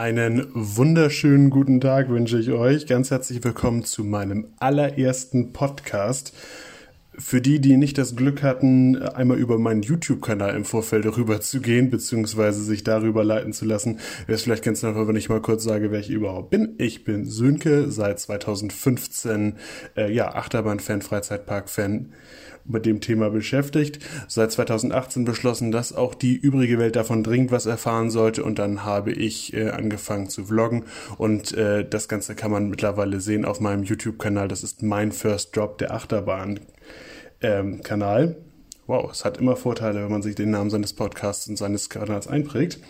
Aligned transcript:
Einen 0.00 0.50
wunderschönen 0.54 1.50
guten 1.50 1.78
Tag 1.78 2.08
wünsche 2.08 2.38
ich 2.38 2.48
euch. 2.52 2.86
Ganz 2.86 3.10
herzlich 3.10 3.44
willkommen 3.44 3.84
zu 3.84 4.02
meinem 4.02 4.46
allerersten 4.58 5.52
Podcast. 5.52 6.34
Für 7.18 7.42
die, 7.42 7.60
die 7.60 7.76
nicht 7.76 7.98
das 7.98 8.16
Glück 8.16 8.42
hatten, 8.42 8.96
einmal 8.96 9.36
über 9.36 9.58
meinen 9.58 9.82
YouTube-Kanal 9.82 10.56
im 10.56 10.64
Vorfeld 10.64 11.04
rüber 11.04 11.42
zu 11.42 11.60
gehen, 11.60 11.90
beziehungsweise 11.90 12.62
sich 12.62 12.82
darüber 12.82 13.24
leiten 13.24 13.52
zu 13.52 13.66
lassen, 13.66 13.98
wäre 14.24 14.36
es 14.36 14.42
vielleicht 14.42 14.64
ganz 14.64 14.82
einfach, 14.84 15.06
wenn 15.06 15.16
ich 15.16 15.28
mal 15.28 15.42
kurz 15.42 15.64
sage, 15.64 15.92
wer 15.92 16.00
ich 16.00 16.08
überhaupt 16.08 16.48
bin. 16.48 16.76
Ich 16.78 17.04
bin 17.04 17.26
Sönke, 17.26 17.90
seit 17.90 18.20
2015, 18.20 19.56
äh, 19.98 20.10
ja, 20.10 20.34
Achterbahn-Fan, 20.34 21.02
Freizeitpark-Fan 21.02 22.14
mit 22.64 22.86
dem 22.86 23.00
Thema 23.00 23.30
beschäftigt. 23.30 23.98
Seit 24.28 24.52
2018 24.52 25.24
beschlossen, 25.24 25.72
dass 25.72 25.92
auch 25.92 26.14
die 26.14 26.36
übrige 26.36 26.78
Welt 26.78 26.94
davon 26.96 27.22
dringend 27.22 27.52
was 27.52 27.66
erfahren 27.66 28.10
sollte 28.10 28.42
und 28.44 28.58
dann 28.58 28.84
habe 28.84 29.12
ich 29.12 29.54
äh, 29.54 29.70
angefangen 29.70 30.28
zu 30.28 30.46
vloggen 30.46 30.84
und 31.18 31.52
äh, 31.52 31.88
das 31.88 32.08
Ganze 32.08 32.34
kann 32.34 32.50
man 32.50 32.68
mittlerweile 32.68 33.20
sehen 33.20 33.44
auf 33.44 33.60
meinem 33.60 33.84
YouTube-Kanal. 33.84 34.48
Das 34.48 34.62
ist 34.62 34.82
mein 34.82 35.12
First 35.12 35.54
Drop 35.56 35.76
der 35.78 35.92
Achterbahn-Kanal. 35.92 38.36
Wow, 38.86 39.10
es 39.12 39.24
hat 39.24 39.38
immer 39.38 39.56
Vorteile, 39.56 40.02
wenn 40.02 40.10
man 40.10 40.22
sich 40.22 40.34
den 40.34 40.50
Namen 40.50 40.70
seines 40.70 40.94
Podcasts 40.94 41.46
und 41.48 41.56
seines 41.56 41.90
Kanals 41.90 42.26
einprägt. 42.26 42.80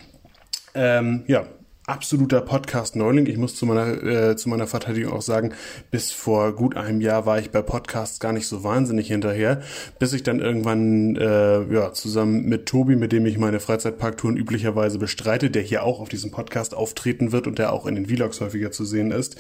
Ähm, 0.74 1.24
ja, 1.26 1.46
absoluter 1.90 2.40
Podcast-Neuling. 2.40 3.26
Ich 3.26 3.36
muss 3.36 3.56
zu 3.56 3.66
meiner, 3.66 4.02
äh, 4.02 4.36
zu 4.36 4.48
meiner 4.48 4.68
Verteidigung 4.68 5.12
auch 5.12 5.22
sagen, 5.22 5.52
bis 5.90 6.12
vor 6.12 6.54
gut 6.54 6.76
einem 6.76 7.00
Jahr 7.00 7.26
war 7.26 7.40
ich 7.40 7.50
bei 7.50 7.62
Podcasts 7.62 8.20
gar 8.20 8.32
nicht 8.32 8.46
so 8.46 8.62
wahnsinnig 8.62 9.08
hinterher, 9.08 9.60
bis 9.98 10.12
ich 10.12 10.22
dann 10.22 10.38
irgendwann 10.38 11.16
äh, 11.16 11.62
ja, 11.72 11.92
zusammen 11.92 12.45
mit 12.45 12.66
Tobi, 12.66 12.95
mit 12.95 13.10
dem 13.10 13.26
ich 13.26 13.38
meine 13.38 13.58
Freizeitparktouren 13.58 14.36
üblicherweise 14.36 14.98
bestreite, 14.98 15.50
der 15.50 15.62
hier 15.62 15.82
auch 15.82 16.00
auf 16.00 16.09
diesem 16.09 16.30
Podcast 16.30 16.74
auftreten 16.74 17.32
wird 17.32 17.48
und 17.48 17.59
der 17.59 17.73
auch 17.73 17.87
in 17.87 17.96
den 17.96 18.06
Vlogs 18.06 18.40
häufiger 18.40 18.70
zu 18.70 18.84
sehen 18.84 19.10
ist, 19.10 19.37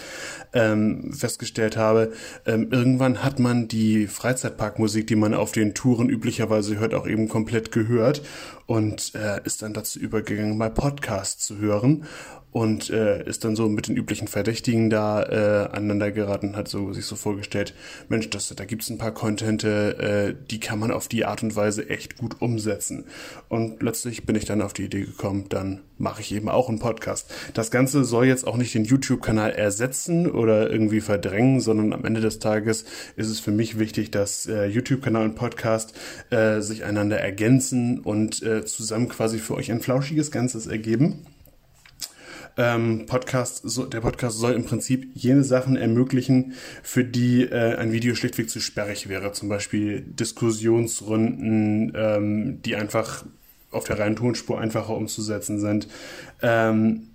ähm, 0.52 1.12
festgestellt 1.12 1.76
habe, 1.76 2.12
ähm, 2.46 2.68
irgendwann 2.72 3.22
hat 3.22 3.38
man 3.38 3.68
die 3.68 4.08
Freizeitparkmusik, 4.08 5.06
die 5.06 5.16
man 5.16 5.34
auf 5.34 5.52
den 5.52 5.74
Touren 5.74 6.10
üblicherweise 6.10 6.80
hört, 6.80 6.94
auch 6.94 7.06
eben 7.06 7.28
komplett 7.28 7.70
gehört 7.70 8.22
und 8.66 9.14
äh, 9.14 9.40
ist 9.44 9.62
dann 9.62 9.72
dazu 9.72 10.00
übergegangen, 10.00 10.58
mal 10.58 10.70
Podcasts 10.70 11.46
zu 11.46 11.58
hören 11.58 12.06
und 12.52 12.90
äh, 12.90 13.24
ist 13.24 13.44
dann 13.44 13.54
so 13.54 13.68
mit 13.68 13.88
den 13.88 13.96
üblichen 13.96 14.26
Verdächtigen 14.26 14.90
da 14.90 15.22
äh, 15.22 15.68
aneinander 15.70 16.10
geraten, 16.10 16.56
hat 16.56 16.68
so 16.68 16.92
sich 16.92 17.06
so 17.06 17.14
vorgestellt, 17.16 17.74
Mensch, 18.08 18.28
das, 18.30 18.48
da 18.48 18.64
gibt's 18.64 18.90
ein 18.90 18.98
paar 18.98 19.12
Contente, 19.12 19.98
äh, 19.98 20.46
die 20.50 20.58
kann 20.58 20.78
man 20.78 20.90
auf 20.90 21.06
die 21.06 21.24
Art 21.24 21.42
und 21.42 21.54
Weise 21.54 21.88
echt 21.88 22.18
gut 22.18 22.40
umsetzen. 22.40 23.04
Und 23.48 23.82
letztlich 23.82 24.26
bin 24.26 24.36
ich 24.36 24.46
dann 24.46 24.62
auf 24.62 24.72
die 24.72 24.84
Idee 24.84 25.02
gekommen, 25.02 25.46
dann 25.48 25.80
mache 25.98 26.22
ich 26.22 26.32
eben 26.34 26.48
auch 26.48 26.68
einen 26.68 26.80
Podcast. 26.80 27.30
Das 27.54 27.70
Ganze 27.70 28.04
soll 28.04 28.26
jetzt 28.26 28.46
auch 28.46 28.56
nicht 28.56 28.74
den 28.74 28.84
YouTube-Kanal 28.84 29.52
ersetzen 29.52 30.28
oder 30.28 30.70
irgendwie 30.70 31.00
verdrängen, 31.00 31.60
sondern 31.60 31.92
am 31.92 32.04
Ende 32.04 32.20
des 32.20 32.40
Tages 32.40 32.84
ist 33.16 33.28
es 33.28 33.38
für 33.38 33.52
mich 33.52 33.78
wichtig, 33.78 34.10
dass 34.10 34.46
äh, 34.46 34.66
YouTube-Kanal 34.66 35.24
und 35.24 35.34
Podcast 35.36 35.94
äh, 36.30 36.60
sich 36.60 36.84
einander 36.84 37.20
ergänzen 37.20 38.00
und 38.00 38.42
äh, 38.42 38.64
zusammen 38.64 39.08
quasi 39.08 39.38
für 39.38 39.54
euch 39.54 39.70
ein 39.70 39.80
flauschiges 39.80 40.30
Ganzes 40.30 40.66
ergeben 40.66 41.26
ähm, 42.60 43.06
Podcast, 43.06 43.62
so, 43.64 43.86
der 43.86 44.02
Podcast 44.02 44.38
soll 44.38 44.52
im 44.52 44.66
Prinzip 44.66 45.10
jene 45.14 45.44
Sachen 45.44 45.76
ermöglichen, 45.76 46.52
für 46.82 47.04
die 47.04 47.44
äh, 47.44 47.76
ein 47.76 47.90
Video 47.90 48.14
schlichtweg 48.14 48.50
zu 48.50 48.60
sperrig 48.60 49.08
wäre. 49.08 49.32
Zum 49.32 49.48
Beispiel 49.48 50.02
Diskussionsrunden, 50.02 51.92
ähm, 51.96 52.60
die 52.62 52.76
einfach 52.76 53.24
auf 53.70 53.84
der 53.84 53.98
reinen 53.98 54.16
Tonspur 54.16 54.60
einfacher 54.60 54.94
umzusetzen 54.94 55.58
sind. 55.58 55.88
Ähm, 56.42 57.06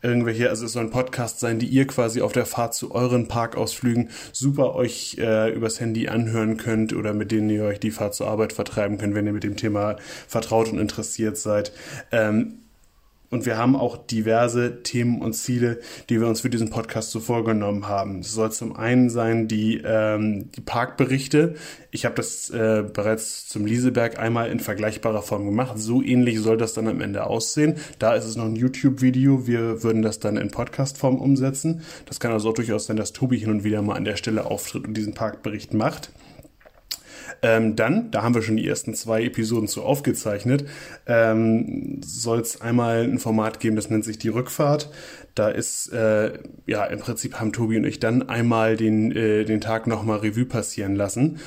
irgendwelche, 0.00 0.48
also 0.48 0.64
es 0.64 0.72
soll 0.72 0.84
ein 0.84 0.90
Podcast 0.90 1.40
sein, 1.40 1.58
die 1.58 1.66
ihr 1.66 1.86
quasi 1.86 2.22
auf 2.22 2.32
der 2.32 2.46
Fahrt 2.46 2.72
zu 2.72 2.94
euren 2.94 3.28
Parkausflügen 3.28 4.08
super 4.32 4.74
euch 4.74 5.18
äh, 5.18 5.52
übers 5.52 5.80
Handy 5.80 6.08
anhören 6.08 6.56
könnt 6.56 6.94
oder 6.94 7.12
mit 7.12 7.30
denen 7.30 7.50
ihr 7.50 7.64
euch 7.64 7.80
die 7.80 7.90
Fahrt 7.90 8.14
zur 8.14 8.28
Arbeit 8.28 8.54
vertreiben 8.54 8.96
könnt, 8.96 9.14
wenn 9.14 9.26
ihr 9.26 9.34
mit 9.34 9.44
dem 9.44 9.56
Thema 9.56 9.96
vertraut 10.26 10.72
und 10.72 10.78
interessiert 10.78 11.36
seid. 11.36 11.72
Ähm, 12.10 12.63
und 13.30 13.46
wir 13.46 13.56
haben 13.56 13.74
auch 13.74 13.96
diverse 13.96 14.82
Themen 14.82 15.20
und 15.20 15.32
Ziele, 15.32 15.80
die 16.08 16.20
wir 16.20 16.28
uns 16.28 16.42
für 16.42 16.50
diesen 16.50 16.70
Podcast 16.70 17.10
so 17.10 17.20
vorgenommen 17.20 17.88
haben. 17.88 18.20
Es 18.20 18.32
soll 18.32 18.52
zum 18.52 18.76
einen 18.76 19.10
sein 19.10 19.48
die, 19.48 19.82
ähm, 19.84 20.50
die 20.52 20.60
Parkberichte. 20.60 21.54
Ich 21.90 22.04
habe 22.04 22.14
das 22.14 22.50
äh, 22.50 22.84
bereits 22.92 23.48
zum 23.48 23.66
Lieseberg 23.66 24.18
einmal 24.18 24.50
in 24.50 24.60
vergleichbarer 24.60 25.22
Form 25.22 25.46
gemacht. 25.46 25.78
So 25.78 26.02
ähnlich 26.02 26.40
soll 26.40 26.56
das 26.56 26.74
dann 26.74 26.86
am 26.86 27.00
Ende 27.00 27.26
aussehen. 27.26 27.76
Da 27.98 28.14
ist 28.14 28.24
es 28.24 28.36
noch 28.36 28.44
ein 28.44 28.56
YouTube-Video. 28.56 29.46
Wir 29.46 29.82
würden 29.82 30.02
das 30.02 30.20
dann 30.20 30.36
in 30.36 30.50
Podcast-Form 30.50 31.18
umsetzen. 31.18 31.82
Das 32.06 32.20
kann 32.20 32.32
also 32.32 32.50
auch 32.50 32.54
durchaus 32.54 32.86
sein, 32.86 32.96
dass 32.96 33.12
Tobi 33.12 33.38
hin 33.38 33.50
und 33.50 33.64
wieder 33.64 33.82
mal 33.82 33.96
an 33.96 34.04
der 34.04 34.16
Stelle 34.16 34.46
auftritt 34.46 34.86
und 34.86 34.94
diesen 34.94 35.14
Parkbericht 35.14 35.74
macht. 35.74 36.10
Ähm, 37.42 37.76
dann, 37.76 38.10
da 38.10 38.22
haben 38.22 38.34
wir 38.34 38.42
schon 38.42 38.56
die 38.56 38.66
ersten 38.66 38.94
zwei 38.94 39.22
Episoden 39.24 39.68
zu 39.68 39.82
aufgezeichnet, 39.82 40.66
ähm, 41.06 42.00
soll 42.04 42.40
es 42.40 42.60
einmal 42.60 43.04
ein 43.04 43.18
Format 43.18 43.60
geben, 43.60 43.76
das 43.76 43.90
nennt 43.90 44.04
sich 44.04 44.18
die 44.18 44.28
Rückfahrt. 44.28 44.90
Da 45.34 45.48
ist, 45.48 45.92
äh, 45.92 46.38
ja, 46.66 46.84
im 46.84 47.00
Prinzip 47.00 47.40
haben 47.40 47.52
Tobi 47.52 47.76
und 47.76 47.84
ich 47.84 47.98
dann 47.98 48.28
einmal 48.28 48.76
den, 48.76 49.10
äh, 49.12 49.44
den 49.44 49.60
Tag 49.60 49.86
nochmal 49.86 50.18
Revue 50.18 50.44
passieren 50.44 50.94
lassen 50.94 51.40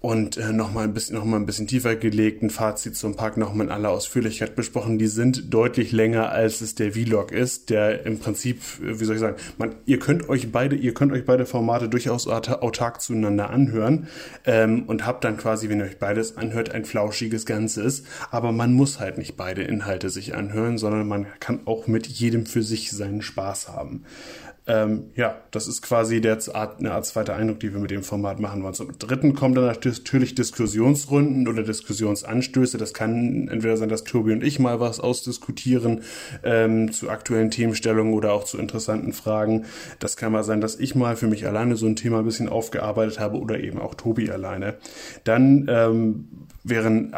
und 0.00 0.36
äh, 0.36 0.52
nochmal 0.52 0.84
ein 0.84 0.94
bisschen 0.94 1.16
noch 1.16 1.24
ein 1.24 1.46
bisschen 1.46 1.66
tiefer 1.66 1.96
gelegt, 1.96 2.42
ein 2.42 2.50
Fazit 2.50 2.96
zum 2.96 3.16
Park 3.16 3.36
nochmal 3.38 3.66
in 3.66 3.72
aller 3.72 3.90
Ausführlichkeit 3.90 4.54
besprochen. 4.54 4.98
Die 4.98 5.06
sind 5.06 5.52
deutlich 5.52 5.90
länger 5.90 6.30
als 6.30 6.60
es 6.60 6.74
der 6.74 6.92
Vlog 6.92 7.32
ist, 7.32 7.70
der 7.70 8.04
im 8.04 8.18
Prinzip, 8.18 8.60
äh, 8.82 9.00
wie 9.00 9.04
soll 9.04 9.16
ich 9.16 9.20
sagen, 9.20 9.36
man, 9.58 9.74
ihr 9.86 9.98
könnt 9.98 10.28
euch 10.28 10.52
beide, 10.52 10.76
ihr 10.76 10.94
könnt 10.94 11.12
euch 11.12 11.24
beide 11.24 11.46
Formate 11.46 11.88
durchaus 11.88 12.28
autark 12.28 13.00
zueinander 13.00 13.50
anhören 13.50 14.08
ähm, 14.44 14.84
und 14.86 15.06
habt 15.06 15.24
dann 15.24 15.38
quasi, 15.38 15.68
wenn 15.68 15.80
ihr 15.80 15.86
euch 15.86 15.98
beides 15.98 16.36
anhört, 16.36 16.72
ein 16.72 16.84
flauschiges 16.84 17.46
Ganzes. 17.46 18.04
Aber 18.30 18.52
man 18.52 18.74
muss 18.74 19.00
halt 19.00 19.18
nicht 19.18 19.36
beide 19.36 19.62
Inhalte 19.62 20.10
sich 20.10 20.34
anhören, 20.34 20.78
sondern 20.78 21.08
man 21.08 21.26
kann 21.40 21.60
auch 21.64 21.86
mit 21.86 22.06
jedem 22.06 22.46
für 22.46 22.62
sich 22.62 22.90
seinen 22.92 23.22
Spaß 23.22 23.68
haben. 23.68 24.04
Ähm, 24.68 25.10
ja, 25.14 25.36
das 25.52 25.68
ist 25.68 25.80
quasi 25.80 26.20
der 26.20 26.38
Art, 26.54 26.80
eine 26.80 26.92
Art 26.92 27.06
zweiter 27.06 27.36
Eindruck, 27.36 27.60
die 27.60 27.72
wir 27.72 27.78
mit 27.78 27.92
dem 27.92 28.02
Format 28.02 28.40
machen 28.40 28.62
wollen. 28.62 28.74
Zum 28.74 28.98
dritten 28.98 29.34
kommen 29.34 29.54
dann 29.54 29.64
natürlich 29.64 30.34
Diskussionsrunden 30.34 31.46
oder 31.46 31.62
Diskussionsanstöße. 31.62 32.76
Das 32.76 32.92
kann 32.92 33.48
entweder 33.48 33.76
sein, 33.76 33.88
dass 33.88 34.02
Tobi 34.02 34.32
und 34.32 34.42
ich 34.42 34.58
mal 34.58 34.80
was 34.80 34.98
ausdiskutieren 34.98 36.02
ähm, 36.42 36.90
zu 36.90 37.10
aktuellen 37.10 37.52
Themenstellungen 37.52 38.12
oder 38.12 38.32
auch 38.32 38.44
zu 38.44 38.58
interessanten 38.58 39.12
Fragen. 39.12 39.66
Das 40.00 40.16
kann 40.16 40.32
mal 40.32 40.42
sein, 40.42 40.60
dass 40.60 40.74
ich 40.74 40.96
mal 40.96 41.14
für 41.14 41.28
mich 41.28 41.46
alleine 41.46 41.76
so 41.76 41.86
ein 41.86 41.96
Thema 41.96 42.18
ein 42.18 42.24
bisschen 42.24 42.48
aufgearbeitet 42.48 43.20
habe 43.20 43.38
oder 43.38 43.60
eben 43.60 43.80
auch 43.80 43.94
Tobi 43.94 44.30
alleine. 44.30 44.74
Dann 45.22 45.66
ähm, 45.68 46.28
wären 46.64 47.14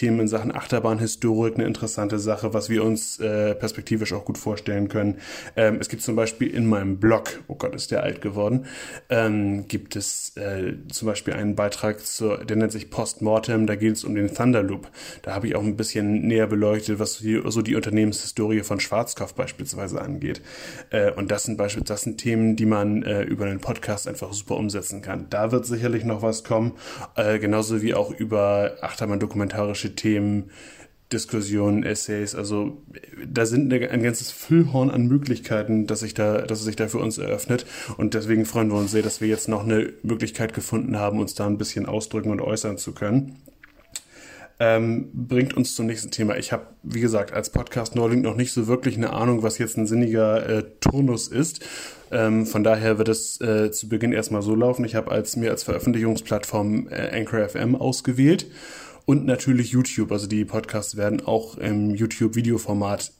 Themen 0.00 0.20
in 0.20 0.28
Sachen 0.28 0.50
Achterbahnhistorik 0.50 1.56
eine 1.56 1.66
interessante 1.66 2.18
Sache, 2.18 2.54
was 2.54 2.70
wir 2.70 2.84
uns 2.84 3.20
äh, 3.20 3.54
perspektivisch 3.54 4.14
auch 4.14 4.24
gut 4.24 4.38
vorstellen 4.38 4.88
können. 4.88 5.18
Ähm, 5.56 5.76
es 5.78 5.90
gibt 5.90 6.02
zum 6.02 6.16
Beispiel 6.16 6.48
in 6.48 6.66
meinem 6.66 6.96
Blog, 6.96 7.42
oh 7.48 7.54
Gott, 7.54 7.74
ist 7.74 7.90
der 7.90 8.02
alt 8.02 8.22
geworden, 8.22 8.64
ähm, 9.10 9.68
gibt 9.68 9.96
es 9.96 10.34
äh, 10.38 10.72
zum 10.90 11.04
Beispiel 11.04 11.34
einen 11.34 11.54
Beitrag, 11.54 12.00
zur, 12.00 12.38
der 12.46 12.56
nennt 12.56 12.72
sich 12.72 12.88
Postmortem, 12.88 13.66
da 13.66 13.76
geht 13.76 13.92
es 13.92 14.04
um 14.04 14.14
den 14.14 14.32
Thunderloop. 14.32 14.88
Da 15.20 15.34
habe 15.34 15.48
ich 15.48 15.54
auch 15.54 15.62
ein 15.62 15.76
bisschen 15.76 16.26
näher 16.26 16.46
beleuchtet, 16.46 16.98
was 16.98 17.18
die, 17.18 17.38
so 17.44 17.60
die 17.60 17.76
Unternehmenshistorie 17.76 18.60
von 18.60 18.80
Schwarzkopf 18.80 19.34
beispielsweise 19.34 20.00
angeht. 20.00 20.40
Äh, 20.88 21.12
und 21.12 21.30
das 21.30 21.42
sind 21.42 21.58
beispielsweise 21.58 21.92
das 21.92 22.02
sind 22.02 22.18
Themen, 22.18 22.56
die 22.56 22.64
man 22.64 23.02
äh, 23.02 23.22
über 23.22 23.44
einen 23.44 23.60
Podcast 23.60 24.08
einfach 24.08 24.32
super 24.32 24.56
umsetzen 24.56 25.02
kann. 25.02 25.26
Da 25.28 25.52
wird 25.52 25.66
sicherlich 25.66 26.04
noch 26.04 26.22
was 26.22 26.42
kommen, 26.42 26.72
äh, 27.16 27.38
genauso 27.38 27.82
wie 27.82 27.92
auch 27.92 28.10
über 28.10 28.78
Achterbahn-dokumentarische 28.80 29.89
Themen, 29.94 30.50
Diskussionen, 31.12 31.82
Essays, 31.82 32.36
also 32.36 32.82
da 33.26 33.44
sind 33.44 33.72
ein 33.72 34.02
ganzes 34.02 34.30
Füllhorn 34.30 34.90
an 34.90 35.06
Möglichkeiten, 35.06 35.86
dass 35.86 36.00
sich 36.00 36.14
da, 36.14 36.42
dass 36.42 36.60
es 36.60 36.64
sich 36.64 36.76
da 36.76 36.86
für 36.86 36.98
uns 36.98 37.18
eröffnet. 37.18 37.66
Und 37.96 38.14
deswegen 38.14 38.44
freuen 38.44 38.70
wir 38.70 38.78
uns 38.78 38.92
sehr, 38.92 39.02
dass 39.02 39.20
wir 39.20 39.26
jetzt 39.26 39.48
noch 39.48 39.64
eine 39.64 39.92
Möglichkeit 40.02 40.54
gefunden 40.54 40.98
haben, 40.98 41.18
uns 41.18 41.34
da 41.34 41.46
ein 41.46 41.58
bisschen 41.58 41.86
ausdrücken 41.86 42.30
und 42.30 42.40
äußern 42.40 42.78
zu 42.78 42.92
können. 42.92 43.36
Ähm, 44.62 45.08
bringt 45.14 45.56
uns 45.56 45.74
zum 45.74 45.86
nächsten 45.86 46.10
Thema. 46.10 46.36
Ich 46.36 46.52
habe, 46.52 46.66
wie 46.82 47.00
gesagt, 47.00 47.32
als 47.32 47.50
Podcast-Neuling 47.50 48.20
noch 48.20 48.36
nicht 48.36 48.52
so 48.52 48.68
wirklich 48.68 48.96
eine 48.96 49.12
Ahnung, 49.12 49.42
was 49.42 49.58
jetzt 49.58 49.78
ein 49.78 49.86
sinniger 49.86 50.48
äh, 50.48 50.64
Turnus 50.80 51.28
ist. 51.28 51.64
Ähm, 52.12 52.44
von 52.44 52.62
daher 52.62 52.98
wird 52.98 53.08
es 53.08 53.40
äh, 53.40 53.70
zu 53.72 53.88
Beginn 53.88 54.12
erstmal 54.12 54.42
so 54.42 54.54
laufen. 54.54 54.84
Ich 54.84 54.94
habe 54.94 55.10
als 55.10 55.34
mir 55.34 55.50
als 55.50 55.62
Veröffentlichungsplattform 55.64 56.88
äh, 56.88 57.18
Anchor 57.18 57.48
FM 57.48 57.74
ausgewählt 57.74 58.46
und 59.10 59.26
natürlich 59.26 59.72
YouTube. 59.72 60.12
Also 60.12 60.28
die 60.28 60.44
Podcasts 60.44 60.96
werden 60.96 61.20
auch 61.20 61.58
im 61.58 61.96
YouTube-Videoformat 61.96 63.10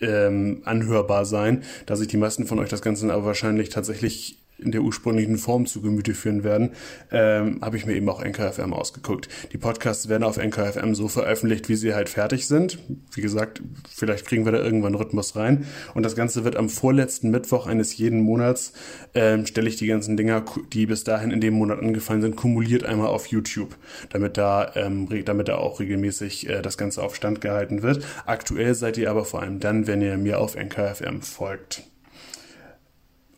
ähm, 0.00 0.62
anhörbar 0.64 1.26
sein, 1.26 1.64
da 1.84 1.96
sich 1.96 2.08
die 2.08 2.16
meisten 2.16 2.46
von 2.46 2.58
euch 2.58 2.70
das 2.70 2.80
Ganze 2.80 3.12
aber 3.12 3.26
wahrscheinlich 3.26 3.68
tatsächlich 3.68 4.42
in 4.58 4.72
der 4.72 4.82
ursprünglichen 4.82 5.38
Form 5.38 5.66
zu 5.66 5.80
Gemüte 5.80 6.14
führen 6.14 6.44
werden, 6.44 6.70
ähm, 7.10 7.58
habe 7.60 7.76
ich 7.76 7.86
mir 7.86 7.94
eben 7.94 8.08
auch 8.08 8.22
NKFM 8.22 8.72
ausgeguckt. 8.72 9.28
Die 9.52 9.58
Podcasts 9.58 10.08
werden 10.08 10.22
auf 10.22 10.36
NKFM 10.36 10.94
so 10.94 11.08
veröffentlicht, 11.08 11.68
wie 11.68 11.76
sie 11.76 11.94
halt 11.94 12.08
fertig 12.08 12.46
sind. 12.46 12.78
Wie 13.12 13.20
gesagt, 13.20 13.62
vielleicht 13.88 14.26
kriegen 14.26 14.44
wir 14.44 14.52
da 14.52 14.58
irgendwann 14.58 14.94
Rhythmus 14.94 15.36
rein. 15.36 15.66
Und 15.94 16.04
das 16.04 16.16
Ganze 16.16 16.44
wird 16.44 16.56
am 16.56 16.68
vorletzten 16.68 17.30
Mittwoch 17.30 17.66
eines 17.66 17.96
jeden 17.96 18.20
Monats, 18.20 18.72
ähm, 19.14 19.46
stelle 19.46 19.68
ich 19.68 19.76
die 19.76 19.86
ganzen 19.86 20.16
Dinger, 20.16 20.44
die 20.72 20.86
bis 20.86 21.04
dahin 21.04 21.30
in 21.30 21.40
dem 21.40 21.54
Monat 21.54 21.80
angefallen 21.80 22.22
sind, 22.22 22.36
kumuliert 22.36 22.84
einmal 22.84 23.08
auf 23.08 23.26
YouTube, 23.26 23.76
damit 24.10 24.36
da, 24.36 24.72
ähm, 24.76 25.08
damit 25.24 25.48
da 25.48 25.56
auch 25.56 25.80
regelmäßig 25.80 26.48
äh, 26.48 26.62
das 26.62 26.78
Ganze 26.78 27.02
auf 27.02 27.16
Stand 27.16 27.40
gehalten 27.40 27.82
wird. 27.82 28.04
Aktuell 28.26 28.74
seid 28.74 28.98
ihr 28.98 29.10
aber 29.10 29.24
vor 29.24 29.42
allem 29.42 29.60
dann, 29.60 29.86
wenn 29.86 30.00
ihr 30.00 30.16
mir 30.16 30.38
auf 30.38 30.56
NKFM 30.56 31.20
folgt. 31.20 31.93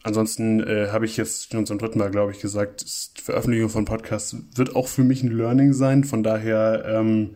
Ansonsten 0.06 0.60
äh, 0.60 0.90
habe 0.92 1.04
ich 1.04 1.16
jetzt 1.16 1.50
schon 1.50 1.66
zum 1.66 1.78
dritten 1.78 1.98
Mal, 1.98 2.12
glaube 2.12 2.30
ich, 2.30 2.38
gesagt, 2.38 2.84
die 3.18 3.22
Veröffentlichung 3.22 3.70
von 3.70 3.86
Podcasts 3.86 4.36
wird 4.54 4.76
auch 4.76 4.86
für 4.86 5.02
mich 5.02 5.24
ein 5.24 5.36
Learning 5.36 5.72
sein. 5.72 6.04
Von 6.04 6.22
daher 6.22 6.84
ähm, 6.86 7.34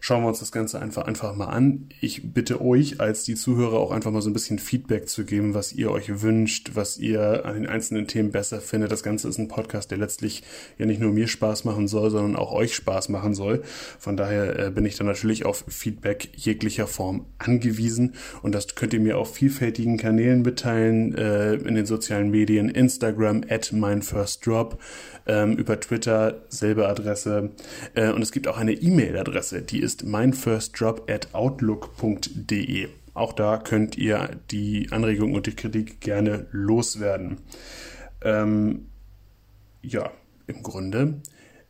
schauen 0.00 0.22
wir 0.22 0.28
uns 0.28 0.40
das 0.40 0.50
Ganze 0.50 0.80
einfach, 0.80 1.04
einfach 1.04 1.36
mal 1.36 1.46
an. 1.46 1.88
Ich 2.00 2.32
bitte 2.32 2.60
euch 2.60 3.00
als 3.00 3.24
die 3.24 3.34
Zuhörer 3.34 3.78
auch 3.78 3.90
einfach 3.90 4.10
mal 4.10 4.22
so 4.22 4.30
ein 4.30 4.32
bisschen 4.32 4.58
Feedback 4.58 5.08
zu 5.08 5.24
geben, 5.24 5.54
was 5.54 5.72
ihr 5.72 5.90
euch 5.90 6.22
wünscht, 6.22 6.70
was 6.74 6.96
ihr 6.98 7.44
an 7.44 7.54
den 7.54 7.66
einzelnen 7.66 8.06
Themen 8.06 8.32
besser 8.32 8.60
findet. 8.60 8.90
Das 8.90 9.02
Ganze 9.02 9.28
ist 9.28 9.38
ein 9.38 9.48
Podcast, 9.48 9.90
der 9.90 9.98
letztlich 9.98 10.42
ja 10.78 10.86
nicht 10.86 11.00
nur 11.00 11.12
mir 11.12 11.28
Spaß 11.28 11.64
machen 11.64 11.86
soll, 11.86 12.10
sondern 12.10 12.36
auch 12.36 12.52
euch 12.52 12.74
Spaß 12.74 13.10
machen 13.10 13.34
soll. 13.34 13.62
Von 13.98 14.16
daher 14.16 14.58
äh, 14.58 14.70
bin 14.70 14.86
ich 14.86 14.96
dann 14.96 15.06
natürlich 15.06 15.44
auf 15.44 15.64
Feedback 15.68 16.30
jeglicher 16.34 16.86
Form 16.86 17.26
angewiesen 17.38 18.14
und 18.42 18.54
das 18.54 18.74
könnt 18.74 18.94
ihr 18.94 19.00
mir 19.00 19.18
auf 19.18 19.34
vielfältigen 19.34 19.98
Kanälen 19.98 20.42
mitteilen, 20.42 21.14
äh, 21.14 21.54
in 21.54 21.74
den 21.74 21.86
sozialen 21.86 22.30
Medien, 22.30 22.70
Instagram 22.70 23.42
at 23.48 23.72
meinfirstdrop, 23.72 24.80
ähm, 25.26 25.56
über 25.56 25.78
Twitter 25.78 26.42
selbe 26.48 26.88
Adresse 26.88 27.50
äh, 27.94 28.10
und 28.10 28.22
es 28.22 28.32
gibt 28.32 28.48
auch 28.48 28.56
eine 28.56 28.72
E-Mail-Adresse, 28.72 29.62
die 29.62 29.80
ist 29.80 29.89
ist 29.90 30.04
meinfirstjob 30.04 31.10
at 31.10 31.34
outlook.de. 31.34 32.86
Auch 33.12 33.32
da 33.32 33.56
könnt 33.58 33.98
ihr 33.98 34.38
die 34.52 34.86
Anregung 34.92 35.34
und 35.34 35.46
die 35.46 35.56
Kritik 35.56 36.00
gerne 36.00 36.46
loswerden. 36.52 37.38
Ähm, 38.22 38.86
ja, 39.82 40.12
im 40.46 40.62
Grunde. 40.62 41.20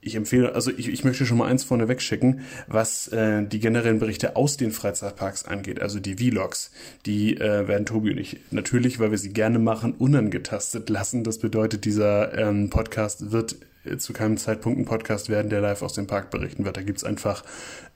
Ich 0.03 0.17
empfehle, 0.17 0.55
also 0.55 0.71
ich, 0.71 0.89
ich 0.89 1.03
möchte 1.03 1.25
schon 1.25 1.39
mal 1.39 1.49
eins 1.49 1.65
vorneweg 1.65 2.03
schicken, 2.03 2.43
was 2.67 3.09
äh, 3.09 3.43
die 3.47 3.59
generellen 3.59 4.01
Berichte 4.01 4.37
aus 4.37 4.59
den 4.59 4.71
Freizeitparks 4.71 5.47
angeht, 5.47 5.81
also 5.81 5.99
die 5.99 6.17
Vlogs. 6.17 6.73
Die 7.07 7.39
äh, 7.39 7.67
werden 7.69 7.87
Tobi 7.87 8.11
und 8.11 8.19
ich 8.19 8.39
natürlich, 8.51 8.99
weil 8.99 9.13
wir 9.13 9.19
sie 9.19 9.33
gerne 9.33 9.59
machen, 9.59 9.95
unangetastet 9.95 10.91
lassen. 10.91 11.25
Das 11.25 11.39
bedeutet, 11.39 11.87
dieser 11.87 12.37
ähm, 12.37 12.69
Podcast 12.69 13.33
wird 13.33 13.57
zu 13.99 14.13
keinem 14.13 14.37
Zeitpunkt 14.37 14.79
ein 14.79 14.85
Podcast 14.85 15.29
werden, 15.29 15.49
der 15.51 15.61
live 15.61 15.83
aus 15.83 15.95
dem 15.95 16.07
Park 16.07 16.31
berichten 16.31 16.65
wird. 16.65 16.77
Da 16.77 16.83
gibt's 16.83 17.05
einfach 17.05 17.45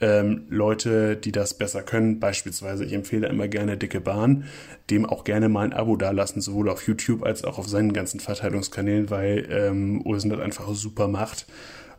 ähm, 0.00 0.44
Leute, 0.48 1.16
die 1.16 1.32
das 1.32 1.54
besser 1.54 1.82
können. 1.82 2.20
Beispielsweise, 2.20 2.84
ich 2.84 2.92
empfehle 2.92 3.28
immer 3.28 3.48
gerne 3.48 3.76
Dicke 3.76 4.00
Bahn, 4.00 4.44
dem 4.90 5.04
auch 5.04 5.24
gerne 5.24 5.48
mal 5.48 5.66
ein 5.66 5.72
Abo 5.72 5.96
dalassen, 5.96 6.40
sowohl 6.40 6.70
auf 6.70 6.86
YouTube 6.86 7.22
als 7.22 7.44
auch 7.44 7.58
auf 7.58 7.68
seinen 7.68 7.92
ganzen 7.92 8.20
Verteilungskanälen, 8.20 9.10
weil 9.10 9.46
ähm, 9.50 10.02
Olsen 10.06 10.30
das 10.30 10.40
einfach 10.40 10.66
super 10.74 11.08
macht. 11.08 11.46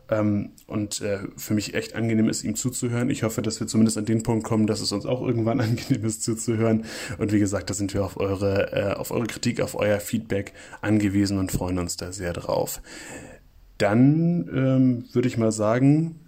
Ähm, 0.08 0.50
und 0.66 1.00
äh, 1.00 1.18
für 1.36 1.54
mich 1.54 1.74
echt 1.74 1.96
angenehm 1.96 2.28
ist, 2.28 2.44
ihm 2.44 2.54
zuzuhören. 2.54 3.10
Ich 3.10 3.22
hoffe, 3.22 3.42
dass 3.42 3.58
wir 3.58 3.66
zumindest 3.66 3.98
an 3.98 4.04
den 4.04 4.22
Punkt 4.22 4.44
kommen, 4.44 4.66
dass 4.66 4.80
es 4.80 4.92
uns 4.92 5.04
auch 5.06 5.20
irgendwann 5.20 5.60
angenehm 5.62 6.04
ist 6.04 6.22
zuzuhören. 6.22 6.84
Und 7.18 7.32
wie 7.32 7.38
gesagt, 7.38 7.70
da 7.70 7.74
sind 7.74 7.92
wir 7.94 8.04
auf 8.04 8.16
eure, 8.16 8.72
äh, 8.72 8.94
auf 8.94 9.10
eure 9.10 9.26
Kritik, 9.26 9.60
auf 9.60 9.74
euer 9.74 10.00
Feedback 10.00 10.52
angewiesen 10.80 11.38
und 11.38 11.52
freuen 11.52 11.78
uns 11.78 11.96
da 11.96 12.12
sehr 12.12 12.32
drauf. 12.32 12.80
Dann 13.78 14.48
ähm, 14.54 15.04
würde 15.12 15.28
ich 15.28 15.36
mal 15.36 15.52
sagen, 15.52 16.20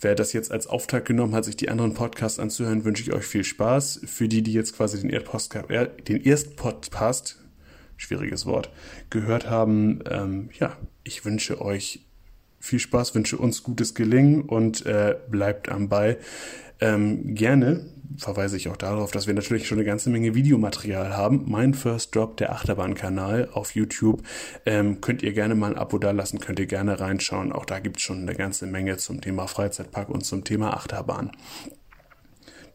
wer 0.00 0.14
das 0.14 0.32
jetzt 0.32 0.52
als 0.52 0.66
Auftakt 0.66 1.06
genommen 1.06 1.34
hat, 1.34 1.44
sich 1.44 1.56
die 1.56 1.68
anderen 1.68 1.94
Podcasts 1.94 2.38
anzuhören, 2.38 2.84
wünsche 2.84 3.02
ich 3.02 3.12
euch 3.12 3.24
viel 3.24 3.44
Spaß. 3.44 4.02
Für 4.04 4.28
die, 4.28 4.42
die 4.42 4.52
jetzt 4.52 4.76
quasi 4.76 5.00
den, 5.00 5.10
Erdpodcast, 5.10 5.70
äh, 5.70 5.88
den 6.08 6.22
Erstpodcast, 6.22 7.40
schwieriges 7.96 8.46
Wort, 8.46 8.70
gehört 9.10 9.48
haben, 9.48 10.00
ähm, 10.10 10.50
ja, 10.58 10.76
ich 11.04 11.24
wünsche 11.24 11.60
euch 11.60 12.06
viel 12.60 12.78
Spaß, 12.78 13.14
wünsche 13.14 13.36
uns 13.36 13.62
gutes 13.62 13.94
Gelingen 13.94 14.42
und 14.42 14.86
äh, 14.86 15.16
bleibt 15.30 15.68
am 15.68 15.88
Ball. 15.88 16.18
Ähm, 16.80 17.34
gerne 17.34 17.86
verweise 18.16 18.56
ich 18.56 18.68
auch 18.68 18.76
darauf, 18.76 19.10
dass 19.10 19.26
wir 19.26 19.34
natürlich 19.34 19.66
schon 19.66 19.78
eine 19.78 19.86
ganze 19.86 20.10
Menge 20.10 20.34
Videomaterial 20.34 21.16
haben. 21.16 21.44
Mein 21.46 21.74
First 21.74 22.14
Drop, 22.14 22.36
der 22.36 22.52
Achterbahn-Kanal 22.52 23.48
auf 23.52 23.74
YouTube, 23.74 24.22
ähm, 24.66 25.00
könnt 25.00 25.22
ihr 25.22 25.32
gerne 25.32 25.54
mal 25.54 25.72
ein 25.72 25.78
Abo 25.78 25.98
da 25.98 26.10
lassen, 26.10 26.40
könnt 26.40 26.58
ihr 26.58 26.66
gerne 26.66 27.00
reinschauen. 27.00 27.52
Auch 27.52 27.64
da 27.64 27.78
gibt 27.78 27.96
es 27.96 28.02
schon 28.02 28.22
eine 28.22 28.34
ganze 28.34 28.66
Menge 28.66 28.96
zum 28.96 29.20
Thema 29.20 29.46
Freizeitpark 29.46 30.08
und 30.08 30.24
zum 30.24 30.44
Thema 30.44 30.74
Achterbahn 30.74 31.32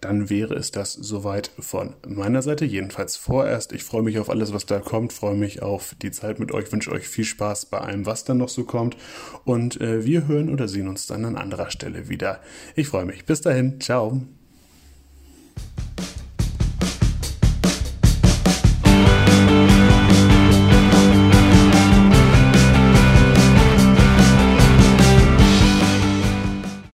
dann 0.02 0.30
wäre 0.30 0.56
es 0.56 0.72
das 0.72 0.94
soweit 0.94 1.52
von 1.60 1.96
meiner 2.08 2.42
Seite. 2.42 2.66
Jedenfalls 2.66 3.18
vorerst. 3.18 3.74
Ich 3.74 3.84
freue 3.84 4.04
mich 4.04 4.20
auf 4.20 4.30
alles, 4.30 4.54
was 4.54 4.66
da 4.66 4.80
kommt, 4.80 5.14
freue 5.14 5.36
mich 5.36 5.62
auf 5.62 5.96
die 6.02 6.12
Zeit 6.12 6.40
mit 6.40 6.52
euch, 6.52 6.72
wünsche 6.72 6.92
euch 6.92 7.08
viel 7.08 7.26
Spaß 7.26 7.68
bei 7.68 7.80
allem, 7.80 8.06
was 8.06 8.24
dann 8.24 8.38
noch 8.38 8.50
so 8.50 8.64
kommt. 8.64 8.98
Und 9.46 9.80
äh, 9.82 10.06
wir 10.06 10.28
hören 10.28 10.50
oder 10.50 10.68
sehen 10.68 10.88
uns 10.88 11.08
dann 11.08 11.26
an 11.26 11.36
anderer 11.36 11.72
Stelle 11.72 12.10
wieder. 12.10 12.40
Ich 12.76 12.88
freue 12.88 13.06
mich. 13.06 13.26
Bis 13.26 13.42
dahin. 13.42 13.80
Ciao. 13.82 14.22